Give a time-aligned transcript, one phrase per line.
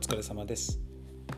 [0.00, 0.80] 疲れ様です、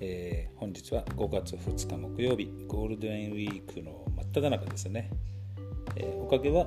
[0.00, 5.10] えー、本日は5月2日木曜日ゴールデンウィークの真っ只中ですね、
[5.94, 6.66] えー、おかげは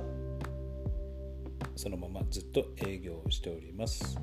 [1.76, 4.18] そのままずっと営業しております。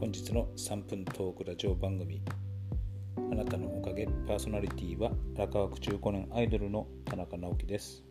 [0.00, 2.22] 本日の3分トークラジオ番組
[3.16, 8.02] あなたのおかげパーソナリティは荒川区中高年アイドルの田中直樹です、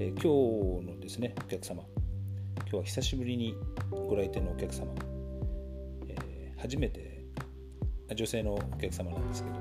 [0.00, 1.82] えー、今日のですねお客様
[2.60, 3.54] 今日は久しぶりに
[3.90, 4.86] ご来店のお客様、
[6.58, 7.17] 初めて
[8.14, 9.56] 女性のお客様なんですけど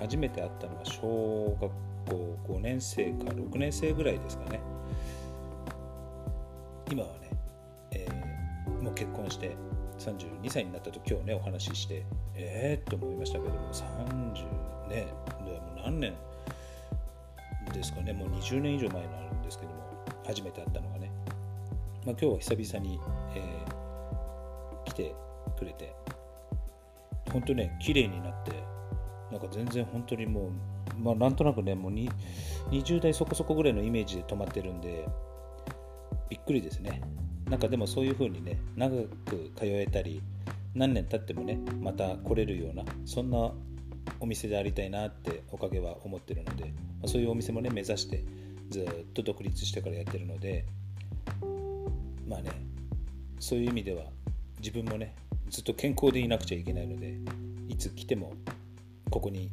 [0.00, 1.70] 初めて会ったのは小学
[2.06, 4.60] 校5年生か6年生ぐらいですかね。
[6.90, 7.30] 今はね、
[7.90, 9.56] えー、もう結婚して
[9.98, 15.06] 32歳になったと今日ねお話ししてええー、と思いましたけども30ね
[15.40, 16.14] も何年
[17.74, 19.78] ですかねもう20年以上前になるんですけども
[20.24, 21.10] 初めて会ったのがね、
[22.06, 23.00] まあ、今日は久々に、
[23.34, 25.14] えー、来て
[25.58, 25.94] くれて
[27.32, 28.52] 本当ね綺麗になって
[29.30, 30.50] なんか全然本当にも
[30.96, 35.06] うまあなんとなくねもう20代そこそこぐらいのイメージで止まってるんで
[36.28, 37.00] びっくりですね。
[37.48, 40.20] なんかでもそういう風にね長く通えたり
[40.74, 43.52] 何年経ってもねまた来れるようなそんな
[44.20, 46.70] お店でありたいなっておかげは思ってるので、ま
[47.04, 48.22] あ、そういうお店もね目指して
[48.68, 50.66] ずっと独立してからやってるので
[52.26, 52.50] まあね
[53.40, 54.04] そういう意味では
[54.60, 55.14] 自分もね
[55.50, 57.18] ずっと健康でいなくちゃいけないので
[57.68, 58.32] いつ来ても
[59.10, 59.50] ここに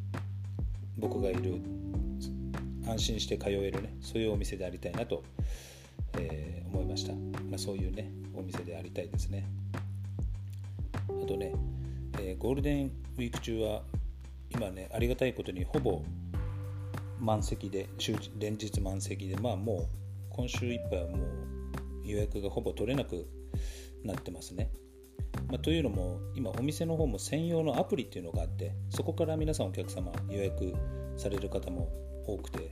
[0.97, 1.61] 僕がいる
[2.87, 5.23] 安心して通えるねそういうお店でありたいなと
[6.19, 9.45] えー、思いました、まあ、そういうねお店でありたいですね。
[11.09, 11.53] あとね、
[12.19, 12.85] えー、ゴールデン
[13.17, 13.81] ウィーク中は
[14.49, 16.02] 今ねありがたいことにほぼ
[17.19, 17.87] 満席で
[18.37, 19.87] 連日満席でまあもう
[20.30, 23.27] 今週いっぱいはもう予約がほぼ取れなく
[24.03, 24.69] なってますね、
[25.47, 30.73] まあ、というのも今お店の方も専用のアプリっていうのがあってそこから皆さんお客様予約
[31.17, 31.89] される方も
[32.27, 32.71] 多くて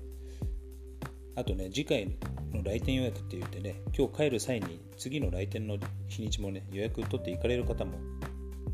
[1.36, 2.06] あとね次回
[2.54, 5.78] の来店予約って言ってね今日帰る際に次の来店の
[6.08, 7.94] 日にちもね予約取って行かれる方も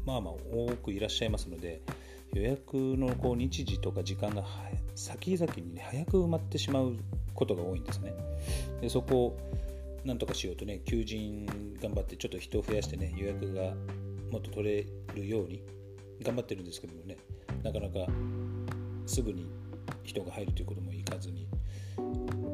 [0.06, 1.82] まあまあ多くいらっしゃいますので
[2.34, 4.44] 予約のこう日時とか時間が
[4.96, 6.96] 先々に、ね、早く埋まってしまう
[7.34, 8.14] ことが多いんですね。
[8.82, 9.38] でそこを
[10.06, 11.46] なんとかしようとね求人
[11.82, 13.74] 頑張ってちょっと人を増やしてね予約が
[14.32, 15.62] もっと取れるように
[16.22, 17.18] 頑張ってるんですけどもね
[17.64, 18.12] なかなか
[19.06, 19.50] すぐに
[20.04, 21.48] 人が入るということもいかずに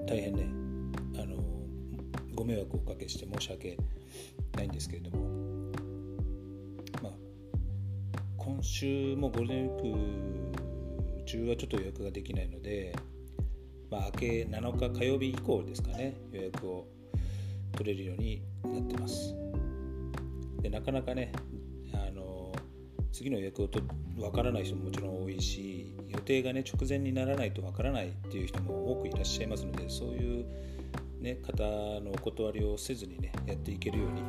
[0.07, 0.47] 大変ね
[1.21, 1.35] あの
[2.33, 3.77] ご迷惑をおかけして申し訳
[4.55, 5.71] ないんですけれども
[7.01, 7.11] まあ
[8.37, 12.95] 今週もゴールデンウィーク中はちょっと予約ができないので、
[13.89, 16.87] まあ、明け7日火曜日以降ですかね予約を
[17.75, 19.35] 取れるようになってます。
[20.61, 21.31] でなかなかね
[21.93, 22.51] あの
[23.11, 23.79] 次の予約をと
[24.17, 30.45] 分からない人ももちろん多いし予定がね直前にならないと分からないっていう人も多くいらっしゃいますのでそういう、
[31.21, 31.63] ね、方
[32.01, 34.23] のお断りをせずにねやっていけるように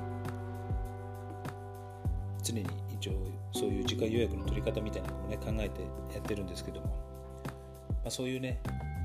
[2.43, 3.13] 常に一応
[3.53, 5.83] そういう次回予約の取り方みたいなのもね考えて
[6.15, 8.61] やってるんですけども、まあ、そういうね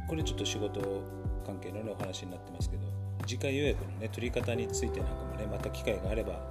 [0.07, 0.79] これちょっと仕事
[1.45, 2.83] 関係の、ね、お話になってますけど
[3.25, 6.41] 次回予約のね取り方についてなんかもねまた機会があれば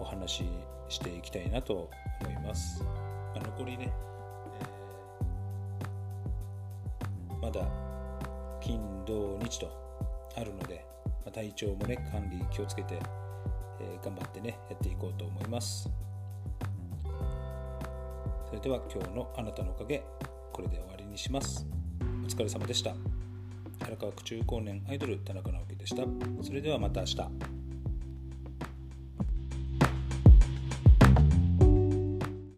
[0.00, 0.44] お話し
[0.88, 1.90] していきたいなと
[2.20, 2.88] 思います、ま
[3.36, 4.12] あ、残りねえ
[7.40, 7.66] まだ
[8.60, 9.70] 金土日と
[10.36, 12.98] あるので、まあ、体調もね管理気をつけて、
[13.80, 15.90] えー、頑張ってねやっていこうと思います。
[18.48, 20.04] それでは今日のあなたのおかげ
[20.52, 21.66] これで終わりにします。
[22.22, 23.11] お疲れ様でした。
[23.82, 26.04] 荒川区中高年アイドル田中直樹でした。
[26.42, 27.51] それではまた明日。